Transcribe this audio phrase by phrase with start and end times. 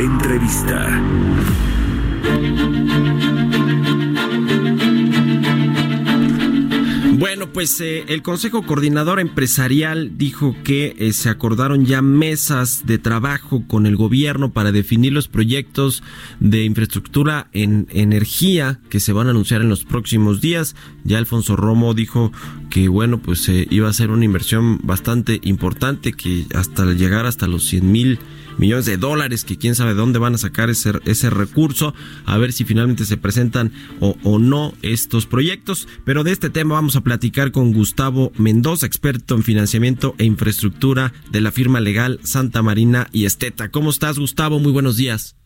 [0.00, 0.20] today.
[0.20, 1.02] Entrevista.
[7.18, 12.96] Bueno, pues eh, el Consejo Coordinador Empresarial dijo que eh, se acordaron ya mesas de
[12.96, 16.02] trabajo con el gobierno para definir los proyectos
[16.38, 20.76] de infraestructura en energía que se van a anunciar en los próximos días.
[21.04, 22.32] Ya Alfonso Romo dijo
[22.70, 27.46] que bueno, pues eh, iba a ser una inversión bastante importante que hasta llegar hasta
[27.46, 28.18] los 100 mil
[28.60, 31.94] millones de dólares, que quién sabe dónde van a sacar ese, ese recurso,
[32.26, 35.88] a ver si finalmente se presentan o, o no estos proyectos.
[36.04, 41.12] Pero de este tema vamos a platicar con Gustavo Mendoza, experto en financiamiento e infraestructura
[41.30, 43.70] de la firma legal Santa Marina y Esteta.
[43.70, 44.60] ¿Cómo estás, Gustavo?
[44.60, 45.39] Muy buenos días.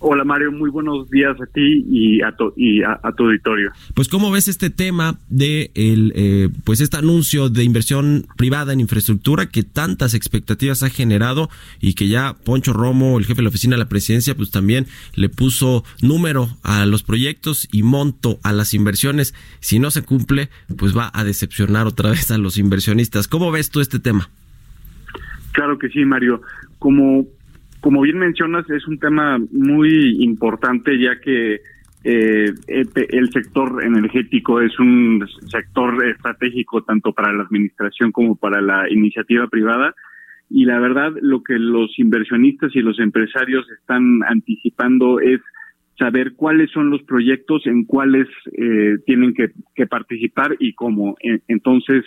[0.00, 3.72] Hola Mario, muy buenos días a ti y a tu, y a, a tu auditorio.
[3.94, 8.80] Pues cómo ves este tema de el, eh, pues este anuncio de inversión privada en
[8.80, 13.48] infraestructura que tantas expectativas ha generado y que ya Poncho Romo, el jefe de la
[13.48, 18.52] oficina de la presidencia, pues también le puso número a los proyectos y monto a
[18.52, 19.34] las inversiones.
[19.58, 23.26] Si no se cumple, pues va a decepcionar otra vez a los inversionistas.
[23.26, 24.30] ¿Cómo ves tú este tema?
[25.52, 26.40] Claro que sí, Mario.
[26.78, 27.26] Como
[27.88, 31.62] como bien mencionas, es un tema muy importante ya que
[32.04, 38.90] eh, el sector energético es un sector estratégico tanto para la administración como para la
[38.90, 39.94] iniciativa privada
[40.50, 45.40] y la verdad lo que los inversionistas y los empresarios están anticipando es
[45.98, 51.16] saber cuáles son los proyectos en cuáles eh, tienen que, que, participar y cómo.
[51.48, 52.04] Entonces,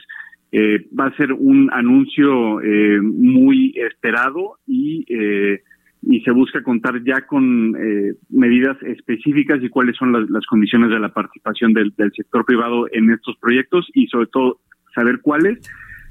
[0.54, 5.62] eh, va a ser un anuncio eh, muy esperado y eh,
[6.04, 10.90] y se busca contar ya con eh, medidas específicas y cuáles son las, las condiciones
[10.90, 14.60] de la participación del, del, sector privado en estos proyectos y sobre todo
[14.96, 15.60] saber cuáles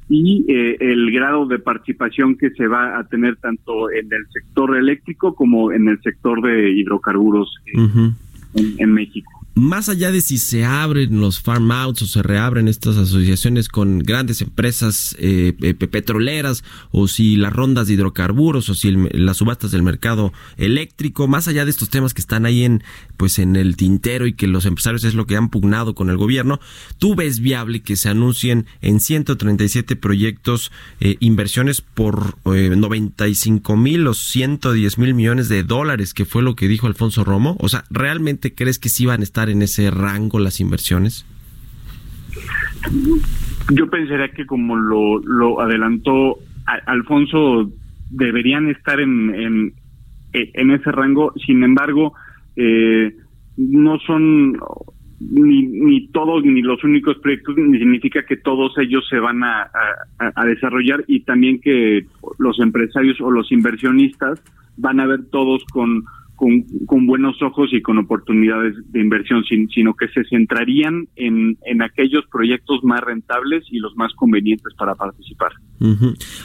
[0.08, 4.76] y eh, el grado de participación que se va a tener tanto en el sector
[4.76, 8.14] eléctrico como en el sector de hidrocarburos uh -huh.
[8.54, 12.68] en, en México más allá de si se abren los farm outs o se reabren
[12.68, 15.52] estas asociaciones con grandes empresas eh,
[15.90, 21.48] petroleras o si las rondas de hidrocarburos o si las subastas del mercado eléctrico, más
[21.48, 22.82] allá de estos temas que están ahí en
[23.16, 26.16] pues en el tintero y que los empresarios es lo que han pugnado con el
[26.16, 26.60] gobierno,
[26.98, 34.06] tú ves viable que se anuncien en 137 proyectos eh, inversiones por eh, 95 mil
[34.06, 37.56] o 110 mil millones de dólares, que fue lo que dijo Alfonso Romo.
[37.60, 41.26] O sea, ¿realmente crees que sí van a estar en ese rango las inversiones?
[43.72, 46.38] Yo pensaría que como lo, lo adelantó
[46.86, 47.70] Alfonso,
[48.10, 49.74] deberían estar en, en,
[50.32, 52.14] en ese rango, sin embargo,
[52.56, 53.14] eh,
[53.56, 54.58] no son
[55.20, 59.70] ni, ni todos ni los únicos proyectos, ni significa que todos ellos se van a,
[60.18, 62.06] a desarrollar y también que
[62.38, 64.42] los empresarios o los inversionistas
[64.76, 66.04] van a ver todos con
[66.86, 71.82] con, buenos ojos y con oportunidades de inversión, sin, sino que se centrarían en, en,
[71.82, 75.52] aquellos proyectos más rentables y los más convenientes para participar.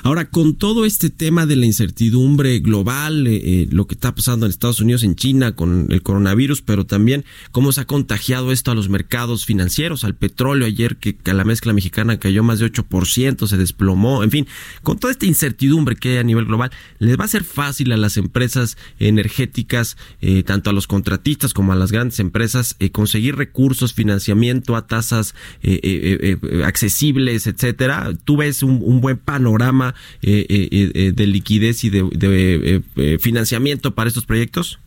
[0.04, 4.46] Ahora, con todo este tema de la incertidumbre global, eh, eh, lo que está pasando
[4.46, 8.72] en Estados Unidos, en China, con el coronavirus, pero también cómo se ha contagiado esto
[8.72, 12.72] a los mercados financieros, al petróleo ayer, que, que la mezcla mexicana cayó más de
[12.72, 14.48] 8%, se desplomó, en fin,
[14.84, 17.98] con toda esta incertidumbre que hay a nivel global, ¿les va a ser fácil a
[17.98, 19.85] las empresas energéticas
[20.22, 24.88] eh, tanto a los contratistas como a las grandes empresas, eh, conseguir recursos, financiamiento a
[24.88, 28.10] tasas eh, accesibles, etcétera.
[28.24, 34.80] ¿Tú ves un, buen panorama de liquidez y de, de financiamiento para estos proyectos?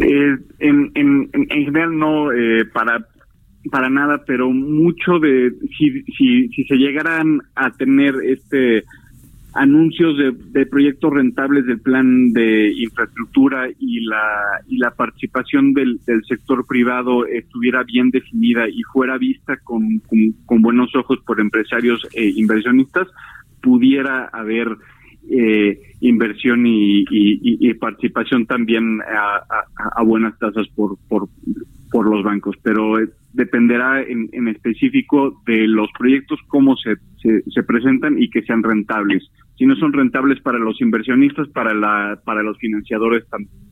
[0.00, 0.40] En,
[0.94, 2.28] en, en, general no,
[2.72, 3.06] para
[3.70, 8.84] para nada, pero mucho de si, si, si se llegaran a tener este
[9.54, 16.00] anuncios de, de, proyectos rentables del plan de infraestructura y la y la participación del,
[16.06, 20.00] del sector privado estuviera bien definida y fuera vista con,
[20.46, 23.08] con, buenos ojos por empresarios e inversionistas
[23.60, 24.76] pudiera haber
[25.30, 29.42] eh, inversión y, participación también a,
[29.96, 31.28] a, buenas tasas por, por
[31.92, 32.56] por los bancos.
[32.62, 32.94] Pero
[33.34, 39.30] dependerá en, en específico de los proyectos, cómo se, se presentan y que sean rentables
[39.58, 43.24] si no son rentables para los inversionistas, para la para los financiadores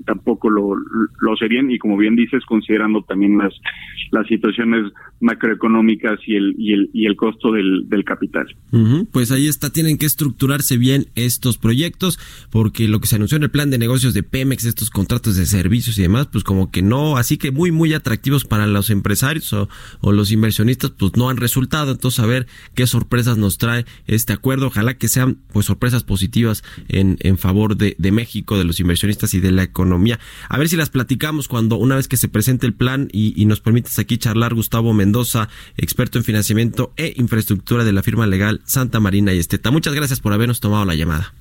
[0.05, 3.55] tampoco lo, lo serían y como bien dices, considerando también las
[4.11, 8.47] las situaciones macroeconómicas y el y el y el costo del, del capital.
[9.13, 12.19] Pues ahí está, tienen que estructurarse bien estos proyectos
[12.51, 15.47] porque lo que se anunció en el plan de negocios de Pemex, estos contratos de
[15.47, 19.53] servicios y demás, pues como que no, así que muy muy atractivos para los empresarios
[19.53, 19.69] o,
[20.01, 21.93] o los inversionistas, pues no han resultado.
[21.93, 24.67] Entonces a ver qué sorpresas nos trae este acuerdo.
[24.67, 29.35] Ojalá que sean pues sorpresas positivas en, en favor de, de, México, de los inversionistas
[29.35, 30.19] y de la economía.
[30.49, 33.47] A ver si las platicamos cuando una vez que se presente el plan y, y
[33.47, 38.61] nos permites aquí charlar, Gustavo Mendoza, experto en financiamiento e infraestructura de la firma legal
[38.65, 39.71] Santa Marina y Esteta.
[39.71, 41.33] Muchas gracias por habernos tomado la llamada.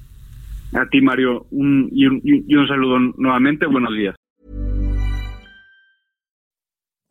[0.74, 3.66] A ti, Mario, un, y, un, y un saludo nuevamente.
[3.66, 4.16] Buenos días.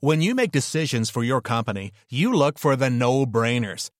[0.01, 3.91] When you make decisions for your company, you look for the no-brainers.